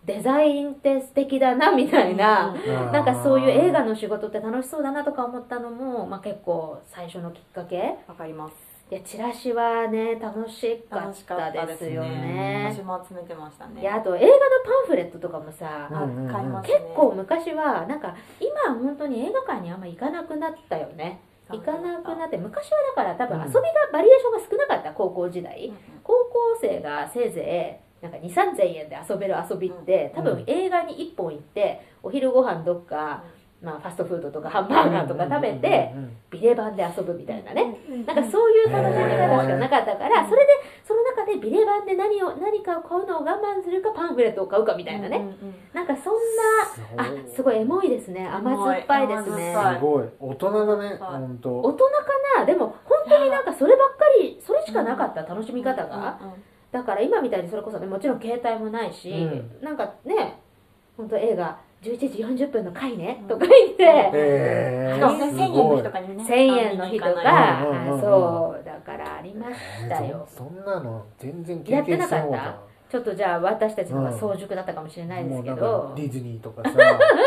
[0.05, 2.93] デザインって素敵だなみたいな、うん。
[2.93, 7.97] なんかそういう映画の仕事って楽しそうだなとか思ったのも、まあ結構最初のきっかけ。
[8.09, 8.55] わかります。
[8.91, 12.73] いや、チラシはね、楽しかったたですよね。
[12.75, 13.83] 私も集めてましたね。
[13.83, 15.91] いや、あと映画のパンフレットとかもさ、
[16.63, 23.43] 結構昔はなんか今は本当に映画館にあんま行かなくなったよね行かなくなって昔はだから多分うん。
[23.45, 25.77] 遊びがバリエーションが少なかった高校時代、うん
[26.09, 33.25] 高校生がせいぜいなんか2 3 0 0円で遊べる遊びって多分映画に1本行ってお昼ご飯どっか、
[33.61, 35.93] まあ、ファストフードとかハンバーガーとか食べて
[36.31, 37.77] ビレ版で遊ぶみたいなね。
[37.91, 40.53] うんなんかそういう楽しみ方しかなかったからそれで
[40.87, 45.55] その中でビレ版で何を何かを買うのを我慢するかパンフレットを買うかみたいなね、うんうんうん。
[45.73, 46.15] なんかそん
[46.97, 48.27] なあすごいエモいですね。
[48.27, 49.55] 甘酸っぱいですね。
[49.75, 50.09] すごい。
[50.19, 50.99] 大人だねはい。
[50.99, 51.93] 本当大人か
[52.39, 52.47] な？
[52.47, 56.35] でも本当になんかそればっかりそれしかなかった楽しみ方が、うんうん
[56.71, 59.51] だから今みたいにそれこそねもちろん携帯もないし、うん。
[59.63, 60.39] なんかね
[60.99, 62.07] 本当映画11時
[62.45, 63.27] 40分の回ね、うん。
[63.29, 72.25] とか言って、へしかもね1000円の日とかにね1000円の日とか、うんうんうんうんあそうだからありましたよ、そそんなの全然経やって験なかった。
[72.25, 76.71] してなかっちょっとじゃあ私たちの方が早熟だったかもしれたないですけもうなんディズニーとかさ。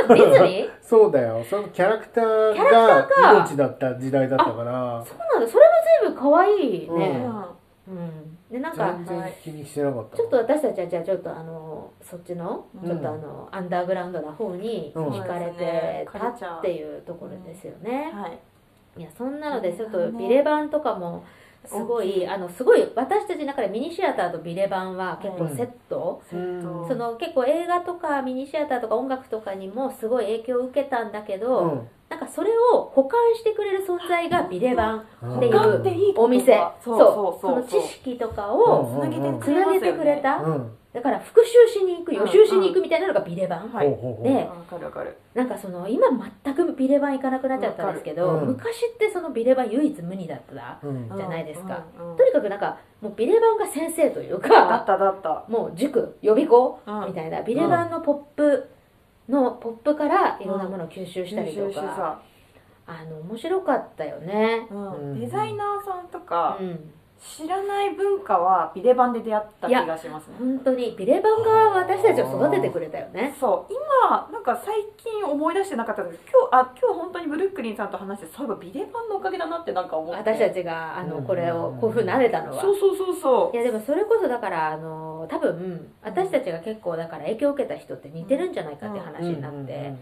[0.08, 0.70] ディズニー？
[0.82, 1.44] そうだよ。
[1.44, 5.04] そのキャラクターキャラがクターが命だった時代だったから。
[5.06, 5.48] そうなんだ。
[5.48, 7.02] それも随分可愛いね、うん。
[7.02, 7.52] へ
[7.88, 10.18] うん、でなんか全然気にしてなかった。
[10.18, 12.90] ちょっと私たちはじゃあちょっとあのそっちのうん。
[12.90, 15.10] ちょっとあの、アンダーグラウンドな方にうん。
[15.10, 18.12] 惹かれてたっていうところですよね。
[18.12, 18.40] はい
[18.98, 21.24] いやそんなのでちょっとビレバンとかも
[21.66, 26.62] すごいあのすごい私たちの中でミニシアターとビレバンは結構セット、うん。
[26.88, 31.88] その結構映画とかミニシアターとか音楽とかにもすごい影響を受けたんだけど、うん。
[32.10, 36.62] なんかそれを保管してくれる存在がビレバンっていうっていい言葉お店。
[36.84, 37.70] そうそそうそう。
[37.70, 43.90] その知識とかをつなげてつなげてくれた、うんだから復習しに行く予習しに行くみたいなのがビレバン、はい
[44.24, 45.18] でわかるわかる。
[45.34, 46.08] なんかその今
[46.44, 48.48] 全くビレバン行かなくなっちゃったんですけど、うん。
[48.48, 51.08] 昔ってそのビレバン唯一無二だったうん。
[51.16, 51.86] じゃないですか。
[51.98, 52.12] うん。
[52.12, 52.18] うん。
[52.18, 55.46] とにかくなんかもうビレバンが先生というだっかただった。
[55.48, 57.08] もう塾予備校うん。
[57.08, 58.70] みたいなビレバンのポップ
[59.30, 62.22] のポップからいろんなものを吸収したりとか、さ。
[62.88, 65.12] あの面白かったよね、うん。
[65.12, 65.20] うん。
[65.22, 66.92] デザイナーさんとかうん、
[67.22, 70.34] 知らない文化はビレバンで出会った気がしますね。
[70.40, 70.96] 本当に。
[70.98, 73.36] ビレバンが私たちを育ててくれたよね。
[73.40, 73.74] そう。
[73.74, 80.32] 今なんか最近思い出してなかったんですけど今日あ今日本当にブルックリンさんと話してそういえばビレバンのおかげだなってなんか思って。
[80.32, 81.24] 私たちがあのうん。
[81.24, 82.60] これをこういうふうになれたのは。
[82.60, 89.94] そうそうそうそいやでもそれこそだからあの多分私たちが結構だから影響を受けた人って似てるんじゃないかって話になって、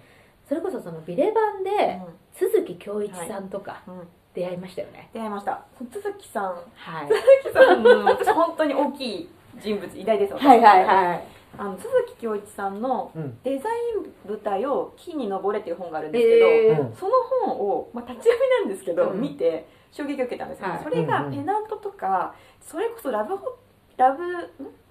[0.47, 2.49] それこそそのビレバンう、でうん。
[2.49, 3.83] 鈴木恭一さんとか。
[3.85, 5.63] うん出会いましたよね、出会いました。
[5.79, 6.55] 都築さん。
[6.75, 7.15] はい、都
[7.49, 11.23] 築さん、うん私本当に大きい人物偉大です私はいはいはい。
[11.57, 13.37] あの都築恭一さんのうん。
[13.43, 16.89] デザイン舞台を木に登れっていう本があるんですけど、えー。
[16.89, 16.95] うん。
[16.95, 17.11] その
[17.45, 19.21] 本を、まあ、立ち読みなんですけど、うん。
[19.21, 20.83] 見て衝撃を受けたんですよ、はい。
[20.83, 23.57] それがペナントとかそれこそラブホ
[23.97, 24.39] ラブん？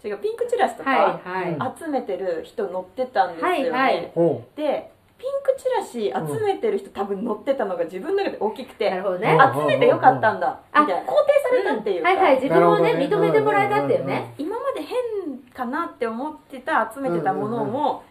[0.05, 4.13] 違うピンクチラシとはいかはい、集めてる人乗ってたんですよね、はいはい。
[4.15, 9.37] ほでピンクチラシ集めてる人、多分乗ってたのが自分の中で大きくてなるほどね。
[9.37, 11.03] うん集めてよかったんだあみたいな。
[11.03, 14.35] 肯定されたっていうか、はいはい自分をね認めてもらえたっていうね。
[14.39, 18.05] 今まで変かなって思ってた集めてたものも、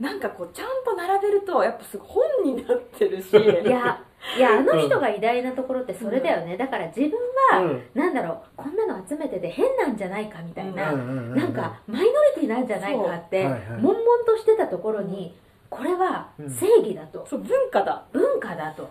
[0.00, 2.08] なんかこうちゃんと並べるとやっぱすごい
[2.42, 3.36] 本になってるし。
[3.36, 7.12] いやいやあの人が偉大なところってそれだよね、だから自分う
[7.52, 7.82] は、うん。
[7.94, 13.60] なんだろうこんなの集めてて変なんじゃないかみたいな、うんうんうんなんかマイノリティなんじゃないかってはいはい。
[13.82, 13.94] 悶々
[14.26, 15.36] としてたところに
[15.76, 18.88] これは正義だと、そう文化だ、文化だと。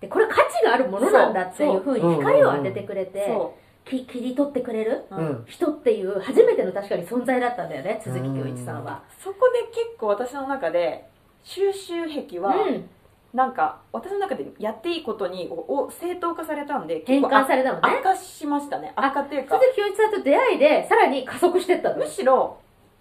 [0.00, 5.04] でこれ価値があるものなんだっていうふうに光を当ててくれてそき切り取ってくれる
[5.46, 9.02] 人っていう初めての確かに存在だったんだよね鈴木恭一さんは。
[9.22, 11.08] そこで結構私の中で
[11.42, 12.88] 収集癖は、うん、
[13.32, 17.80] なんか私の中でやっていいことにおお正当化されたんで変換されたのね。
[17.82, 18.92] 悪化しましたね。
[18.94, 19.58] 悪化っていうか。
[19.58, 21.96] 鈴木恭一さんと出会いでさらに加速してったの。
[21.96, 22.58] むしろ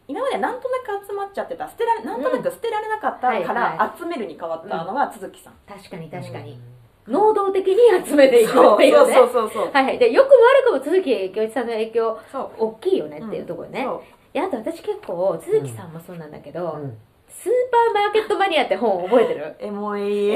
[0.07, 2.21] 今までなんとなく集まっちゃってた捨てられなん。
[2.23, 6.59] となく捨てられなかったから集めるに変わったのが都築さん、確かに確かに、
[7.07, 9.13] 能動的に集めていくっていうね。
[9.13, 9.99] そうそうそうはいはい。
[9.99, 10.31] でよくも
[10.73, 12.17] 悪くも鈴木恭一さんの影響
[12.57, 14.01] 大きいよねっていうところね、そう。
[14.33, 16.97] いやあと私結構鈴木さんもそうなんだけど、うん
[17.47, 19.55] スーパーマーケットマニアって本覚えてる？
[19.59, 20.35] エモい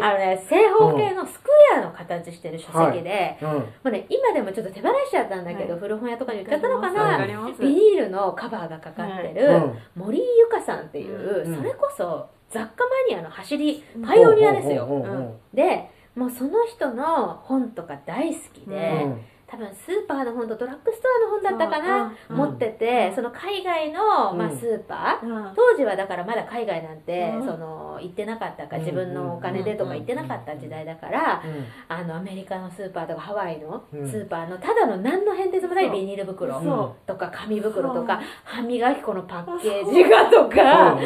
[0.00, 3.48] あのね正方形のスクエアの形してる書籍で、うん。
[3.48, 5.80] もうね、今でもちょっと手放しちゃったんだけど、はい。
[5.80, 9.78] 古本屋とかに売っちゃったのかわなビニールのカバーがかかってる、うん。
[9.96, 11.56] 森井由香さんっていう、うん。
[11.56, 19.20] それこそ雑貨マニアの走りパイオニアですよ、でもうその人の本とか大好きで、ううん
[19.54, 23.14] 多分スーパーの本とドラッグストアの本だったかな、うん持ってて、うん。
[23.14, 25.54] その海外の、まあ、うんスーパー、うん。
[25.54, 27.46] 当時はだからまだ海外なんて、うん。
[27.46, 31.64] その行ってなかったかうん自分のお金でとか行ってなかった時代だから、うん。
[31.88, 34.10] あのアメリカのスーパーとかハワイのうん。
[34.10, 40.98] スーパーのただの何の変哲もないビニール袋そとか紙袋とか歯磨き粉のパッケージがとか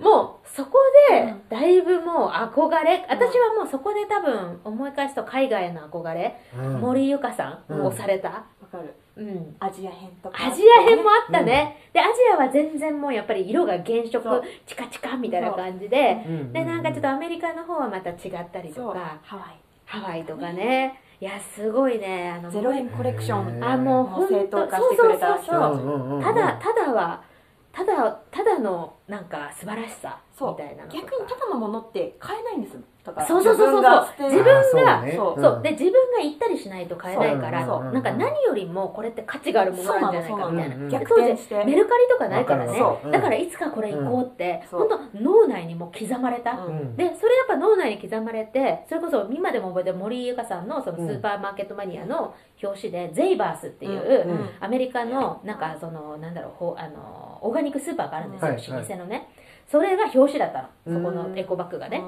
[0.00, 0.78] もうそこ
[1.10, 1.42] でうん。
[1.48, 6.80] だいぶもう憧れ私はもうそこで多分思い返すと海外への憧れうん。
[6.80, 7.86] 森由香さんうん。
[7.86, 8.94] をされた、わかる。
[9.16, 10.46] うん、アジア編とか。
[10.46, 16.24] アジア編もあったね、でアジアは全然もうやっぱり色が原色チカチカみたいな感じで。
[16.26, 16.30] う。
[16.30, 18.16] んでなんかちょっとアメリカの方はまた違っ
[18.52, 19.18] たりとか。
[19.22, 21.00] ハワイハワイとかね。
[21.20, 22.32] いやすごいね。
[22.34, 26.14] あのゼロ円コレクションあもうも本当そうそうそうう。
[26.14, 27.22] んうただただは
[27.72, 30.52] ただただのなんか素晴らしさそう。
[30.52, 31.16] みたいな逆か。
[31.22, 34.30] にただのものって買えないんですだからそうそうそうそう。
[34.30, 35.12] 自分がそうね。
[35.16, 35.42] そう。
[35.56, 35.62] うん。
[35.62, 41.64] で自分が行ったりしないと買えないからそうなんか何よりもこれって価値があるものなんじゃないかみたいな逆転して。
[41.64, 42.80] メルカリとかないからね。
[43.10, 44.62] だからいつかこれ行こうって。
[44.72, 44.78] うん。
[44.78, 46.52] 本当脳内にも刻まれた。
[46.54, 46.60] で
[47.16, 54.50] それやっぱ脳内に刻まれてそれこそ今でも覚えてる森井由香さんのそのスーパーマーケットマニアの表紙で、ゼイバースっていう、うん。
[54.60, 59.28] アメリカのなんかそのなんだろうほうあのオーガニックスーパーがあるんですよ、老舗のね。
[59.70, 61.00] それが表紙だったの。
[61.00, 61.38] そこのうん。
[61.38, 62.02] エコバッグがね、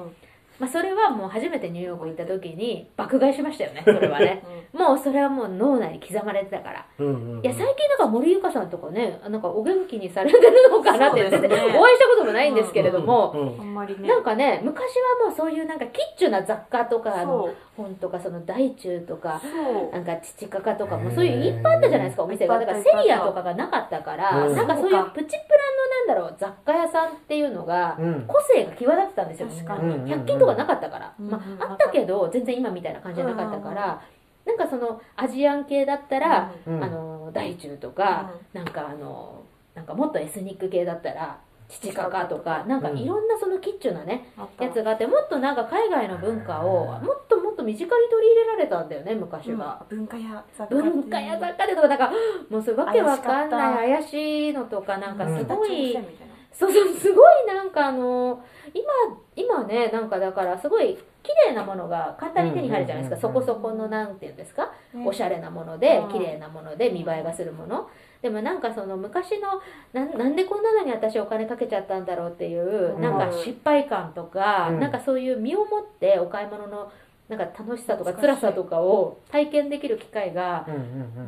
[0.63, 4.41] まあ、それはもう初めてニューヨーク行った時に爆買いしましたよね それはね。
[4.71, 6.85] もうそれはもう脳内に刻まれてたから。
[6.99, 7.45] うんうんうん。
[7.45, 11.29] いや最近なんか森ゆかさんとかねなんかお元気にされてるのかなってね。
[11.29, 11.41] 然
[11.77, 14.07] お会いしたこともないんですけれども、うんあんまりね。
[14.07, 19.41] なんかね昔はもうそういうなんかキッチュな雑貨とかあの本とかその大中とか
[19.91, 22.57] なんか父かかとかもそういういっぱいあったじゃないですかお店が。
[22.57, 24.55] だからセリアとかがなかったからうん。
[24.55, 28.25] なんかそういうプチプラのなんだろう雑貨屋さんっていうのがうん。
[28.27, 29.47] 個性が際立ってたんですよ。
[29.49, 30.13] 確かに。
[30.13, 34.01] 100均とかなかったから、うんまあ、あったけど全然今みたいな感じじゃなかったから、
[34.45, 49.83] なんかそのアジアン系だったら、うんあの大中とか、なんかあのなんかもっとエスニック系だったら父かかとかなんかいろんなそのキッチュなね、やつがあってもっとなんか海外の文化をもっともっと身近に取り入れられたんだよね昔は。
[49.89, 52.11] 文化や雑貨文化や雑貨でとかなんか
[52.49, 55.97] もうそれわけわかんない怪しいのとかなんかすごい、
[56.53, 58.83] そうそうすごいなんかあの今
[59.35, 65.05] 今ねなんかだからすごい綺麗なものが簡単に手に入るじゃないですか、そこそこのなんていうんですか、ね。
[65.05, 66.11] おしゃれなものでうん。
[66.11, 67.89] 綺麗なもので見栄えがするもの。
[68.21, 69.61] でもなんかその昔の
[69.93, 73.01] なんなんでこんなのに私お金かけちゃったんだろうっていううん。
[73.01, 74.79] なんか失敗感とか、うん。
[74.79, 76.91] なんかそういう身をもってお買い物の
[77.29, 80.67] なんか楽しさとか辛さとかを体験できる機会が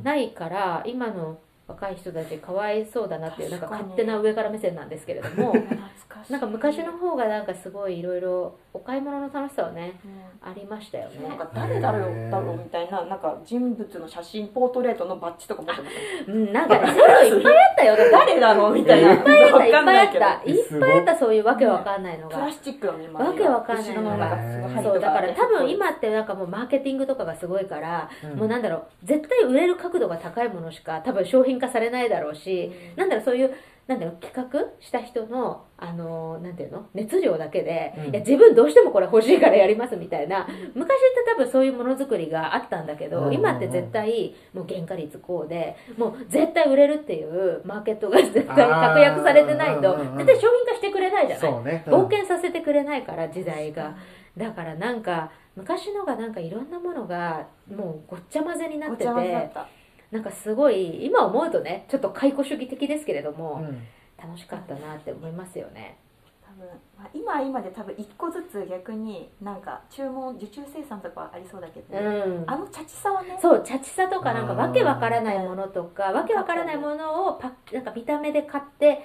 [0.04, 5.54] ないから今の若い人たちかわいそうだなっていうなんか勝手な上から目線なんですけれども
[6.30, 10.50] なんか昔の方がなんかすごいいろいろお買い物の楽しさはねうん。
[10.50, 11.28] ありましたよね。
[11.28, 19.14] なんか誰だろうだろうみたいななんか人物の写真ポートレートのバッジとか持ってましたうんなんかねそういうのいっぱいあったよだって誰だろうみたいな。
[19.14, 19.66] いっぱいあった。
[19.66, 20.26] いっわかんぱいあないけど。
[20.26, 22.38] ったいっぱいあったそういうわけわかんないのが。
[22.38, 28.40] プラスチックのね、わけわかんないのなんかすごい針とそうだから多分ね今ってなんかもうマーケティングとかがすごいからうん。
[28.40, 33.52] もうなんだろう絶対売れる角度が高いものしか多分商品化されないだろうしなんだろうそういう
[33.88, 38.10] なんだろう企画した人のあのなんていうの熱量だけで、うん。
[38.10, 40.48] いや自分どうしてもこれ欲しいからやりますみたいな。
[40.74, 43.24] 昔って多分そういうものづくりがあったんだけど、うん。
[43.26, 51.52] うんうん今って絶対もう原価率こうでもう絶対売れるっていうマーケットが絶対確約されてないと絶対商品化してくれないじゃない。
[51.86, 53.96] 冒険させてくれないから時代が。
[54.36, 59.68] だからなんか昔のがなんかいろんなものがもうごっちゃ混ぜになってごちゃ混ぜだってた。
[60.16, 63.82] なんかすごい今思うとねちょっと解雇主義的ですけれども、うん。
[64.18, 65.98] 楽しかったなって思いますよね。
[66.42, 66.66] 多分、
[66.98, 72.44] まあ、今は今で多分一個ずつ逆になんか注文受注生産とかはありそうだけど、うん。
[72.48, 73.38] あのチャチさはね。
[73.42, 79.02] そうチャチさとかなんかわけわからないものとかわけわからないものをパッなんか見た目で買って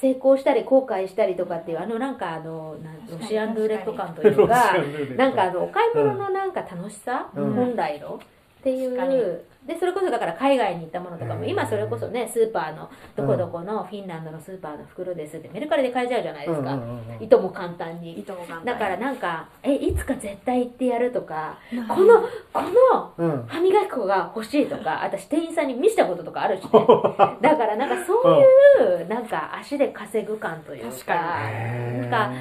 [0.00, 2.76] 成功したり後悔したりとかっていうあのなんかあの
[3.08, 4.74] ロシアンルーレット感というか
[5.16, 7.52] なんかあのお買い物のなんか楽しさ、うん。
[7.52, 8.18] 本来のっ
[8.62, 11.48] ていうでそれこそだから海外に行ったものとかもうん。
[11.48, 17.22] 今それこそねスーパーのどこどこのフィンランドのスーパーの袋ですってメルカリで買えちゃうじゃないですか、うんうんうんうん。
[17.22, 21.88] いとも簡単いいにとも簡単だからなんかえいつか絶対行ってやるとかうん。
[21.88, 22.20] この
[22.52, 23.46] このうん。
[23.46, 26.70] 歯磨き粉が欲しいとか 私店員さんに見せたこととかあるしね。
[27.40, 32.32] だからなんかそういうなんか足で稼ぐ感というかなんか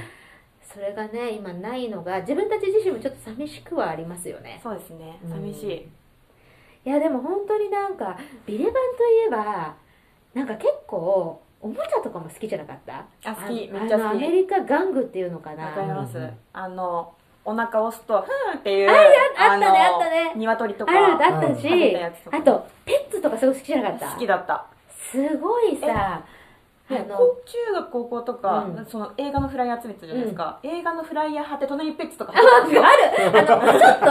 [0.73, 4.59] それがね今ないのが自分たち自身もちょっと寂しくはありますよね。
[4.63, 5.19] そうですね。
[5.23, 5.89] うん寂しい、
[6.85, 8.79] いやでも本当になんかビレバンとい
[9.27, 9.75] えば
[10.33, 13.05] なんか結構おもちゃとかも好きじゃなかった？
[13.23, 13.69] あ好き。
[13.73, 14.03] あめっちゃ好き。
[14.03, 16.37] あのアメリカ玩具っていうのかわなかります、うん。
[16.51, 17.13] あの
[17.45, 18.95] お腹を押すとふーんっていうあっ
[19.37, 20.33] たねのあったね。
[20.35, 21.95] 鶏とかあったし、
[22.31, 24.11] あとペッツとかすごい好きじゃなかった？
[24.11, 24.65] 好きだった。
[25.11, 26.23] すごいさ
[26.89, 28.85] ね中学高校とか、うん。
[28.85, 32.33] その映画のフライヤー集めてたじゃないですか、映画のフライヤー貼って隣にペッツとか。
[32.35, 32.81] あある。
[33.39, 34.05] あのちょっと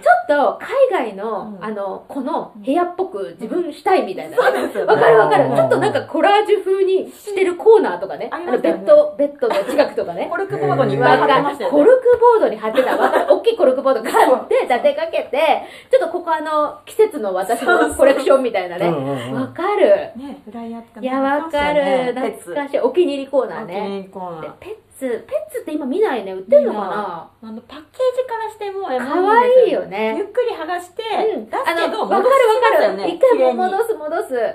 [0.00, 0.58] ちょっと
[0.90, 1.64] 海外の、うん。
[1.64, 5.50] あのこの部屋っぽく自分したいみたいな、わかるわかる。
[5.50, 5.56] うん。
[5.56, 8.28] ちょっとなんかコラージュ風にしてるコーナーとかね。
[8.32, 10.28] あのベッドベッドの近くとかね。
[10.30, 11.78] コルクボードにいっぱい貼ってましたよね。
[11.78, 12.96] コルクボードに貼ってた。
[13.32, 15.38] 大きいコルクボード買って立てかけて
[15.90, 18.86] ちょっとここあの季節の私のコレクションみたいなね。
[18.86, 19.40] うんうんうん。
[19.40, 19.86] わかる。
[20.16, 22.80] ねフライヤーとかいやわかる懐かしい。
[22.80, 24.42] お気に入りコーナーお気ねに入りコーナー。
[24.42, 26.32] でペッツペッツって今見ないね。
[26.32, 27.30] 売ってるのかな？
[27.42, 30.14] あのパッケージからしても可愛いよね。
[30.16, 31.02] ゆっくり剥がして、
[31.34, 34.28] うん、出すあけど戻のわかるわかる、一回戻す戻す。
[34.28, 34.52] ファー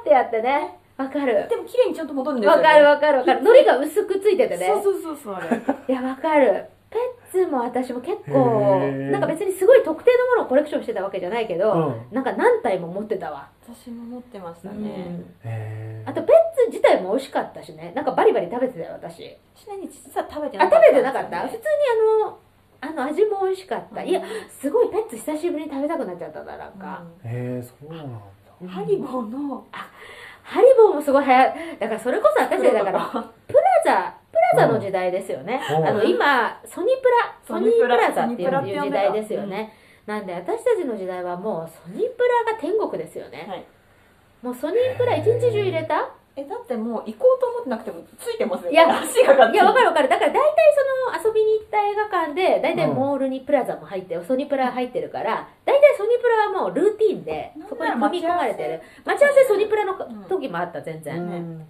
[0.00, 0.78] ってやってね。
[0.96, 1.48] わかる。
[1.48, 2.62] でも綺麗にちゃんと戻るんですよね。
[2.62, 3.40] わかるわかるわかる。
[3.40, 4.66] 海苔が薄くついててね。
[4.82, 5.34] そうそうそうそう。
[5.34, 6.66] あれいやわかる。
[6.88, 8.78] ペッツも私も結構
[9.10, 11.76] なんか別にすごい特定のものをコレクションしてたわけじゃないけど、う
[12.12, 12.14] ん。
[12.14, 15.24] なんか何体も持ってたわ、私も持ってましたうね、ん。
[15.42, 16.08] へー。
[16.08, 17.92] あとペッツ自体も美味しかったしね。
[17.94, 19.16] なんかバリバリ食べてたよ私。
[19.54, 20.86] ちなみに実は食べてあなかった。
[20.86, 21.42] 食べてなかった？
[21.42, 21.62] 普通に
[22.22, 22.38] あの
[22.80, 28.18] あの味も美味しかった、いやすごいペッツ久しぶりに食べたくなっちゃったななんか、へえそうなんだ。
[28.60, 29.66] うんハリボーの？
[30.42, 33.00] ハリボーもすごい流行だからそれこそ私だから
[33.46, 35.80] プラザプザの時代ですよね、う。
[35.80, 38.50] んあの今ソニプラソニープラザっていう
[38.82, 39.72] 時代ですよね、
[40.06, 43.64] なんで私たちの時代はもうソニプラが天国ですよね、はい。
[44.42, 46.10] もうソニープラ一日中入れた？
[46.36, 50.08] えだってもう行こうと思ってなくてもついてますよいや足が勝手にいやわかるわかる。
[50.08, 50.42] だから大体
[51.22, 58.82] その遊びに行った映画館で大体モールにプラザも入ってソニプラ入ってるから大体ソニプラはもうルーティンでそこに組み込まれてる。
[59.04, 59.44] 待ち合わせ。
[59.46, 59.94] ソニプラの
[60.28, 61.66] 時もあった全然、うん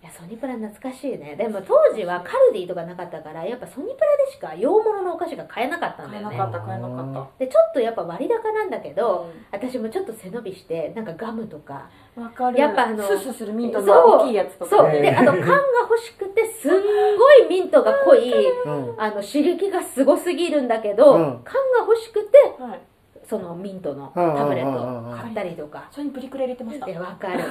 [0.00, 1.34] いやソニプラ懐かしいね。
[1.34, 6.36] でも当時はカルディとかなかったからやっぱソニプラでしか洋物のお菓子が買えなかったんだよね。
[6.36, 7.44] 買えなかった買えなかった。
[7.44, 11.90] でちょっとやっぱ割高なんだけど、私もちょっと背伸びしてなんかガムとか。
[12.14, 12.60] わかる。
[12.60, 14.88] やっぱあのスースーするミントの大きいやつとかそう。
[14.88, 18.32] ねであと缶が欲しくてすんごいミントが濃い
[18.64, 18.94] うん。
[19.00, 21.40] あの刺激がすごすぎるんだけど、うん。
[21.42, 22.80] 缶が欲しくてはい
[23.28, 25.86] そのミントのうんタブレット買ったりとか。
[25.90, 26.86] それにプリクラ入れてました。
[27.00, 27.44] わかる。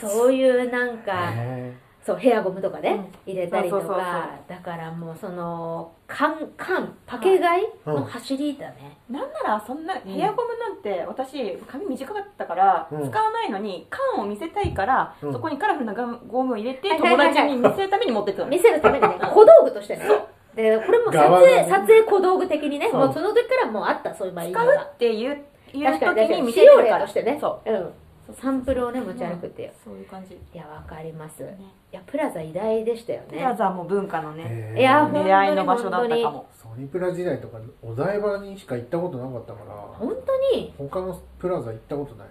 [0.00, 3.82] そういうなんかへそうヘアゴムとかね、入れたりとか。
[3.82, 4.04] そうそうそう
[4.48, 10.00] だからもうその缶缶パケ買いの走りだね、なんならそんなうん。
[10.12, 13.08] ヘアゴムなんて私髪短かったからうん。
[13.08, 15.32] 使わないのに缶を見せたいからうん。
[15.32, 18.48] そこにカラフルなゴムを入れて友達に見せるために持ってったの。
[18.48, 20.04] 見せるためにね小道具としてね
[20.54, 21.66] でこれも撮影ね。
[21.68, 26.42] 撮影小道具的にねもうその時からもうあったそういう場合使うっていういう確かに確か時に。
[26.42, 26.98] 見せれるから。
[26.98, 27.38] 例としてね。
[27.40, 27.70] そう。
[27.70, 27.92] うん。
[28.34, 30.34] サンプルをね持ち歩くっていう、そういう感じ。
[30.34, 31.58] いやわかります、ね。
[31.92, 33.26] いやプラザ偉大でしたよね。
[33.30, 34.36] プラザも文化のー。
[34.36, 36.46] ね出会いの場所だったかも。
[36.52, 39.74] ソニプラ時代とかお台場にしか行ったことなかったから。
[39.98, 40.72] 本当に。
[40.78, 42.28] 他のプラザ行ったことない。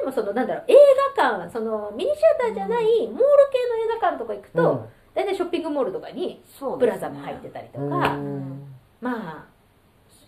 [0.00, 0.74] でもそのなんだろう映
[1.16, 3.18] 画館そのミニシアターじゃないモール
[3.50, 6.40] 系の映画館とか行くと、大体ショッピングモールとかに
[6.78, 8.62] プラザも入ってたりとうんか、うん。
[9.00, 9.46] まあ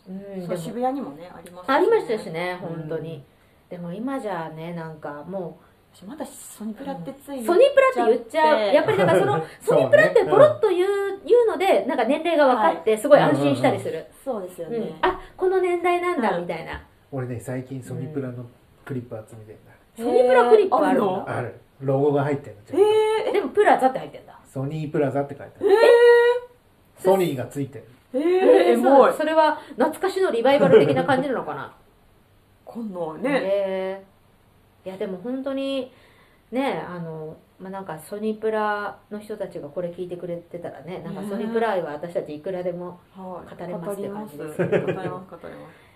[0.09, 2.69] うん渋谷にもねありますありましたしねうん。
[2.81, 3.23] 本当に、
[3.69, 5.61] でも今じゃねなんかも
[5.95, 8.75] 私まだソニプラってついうソニプラって言っちゃう。
[8.75, 14.81] やっぱりだからその ソニプラってポロッと言う,、言うのでなんか年齢が分かってすごい安心したりする、そうですようん。
[14.81, 18.45] ねあこの年代なんだうんみたいな、俺ね最近ソニプラの
[18.85, 19.71] クリップ集めてんだ。
[19.97, 21.61] ソニプラクリップあるのある。
[21.81, 22.85] ロゴが入ってるの
[23.29, 25.77] えでもプラザって入ってんだソニープラザって書いてあえる
[26.99, 27.85] ソニーがついてる。
[28.13, 31.73] ええエそうそれは懐かしのリバイバル的な感じなのかな？
[32.65, 33.41] こんなね。
[33.45, 34.05] え
[34.85, 35.93] いやでも本当に
[36.51, 43.57] ねあのまあなんかソニプラの人たちがこれ聞いてくれてたらねなんかソニプラ愛は私たちいくらでもはい。
[43.57, 44.87] 語れますって感じです語ります。
[44.87, 45.90] 語ります語ります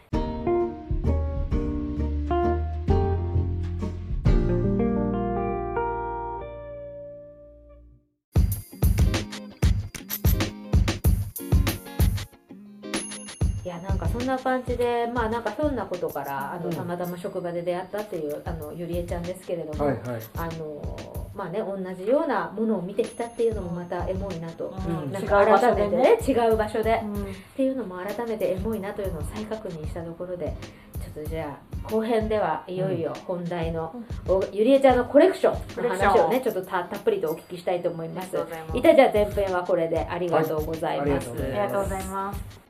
[14.44, 20.22] なんかそんな感じでまあなんかひょんなことからあの、うんたまたま職場で出会ったっていうあのゆりえちゃんですけれども、はいはい。
[20.36, 25.12] あのまあね同じようなものを見てきたっていうのもまたエモいなと、うん。
[25.12, 26.16] なんか改めてでね。
[26.16, 27.14] ね違う場所で、うん。
[27.14, 27.26] っ
[27.56, 30.54] ていうのも改めてエモいなというのを再確認したところで
[31.00, 33.94] ちょっとじゃあ後編ではいよいよ本題の、
[34.28, 38.36] おゆりえちゃんのコレクションの話をねちょっとたたっぷりとお聞きしたいと思います。
[38.74, 41.30] いたじゃあ前編はこれでありがとうございます。
[41.30, 42.63] ありがとうございます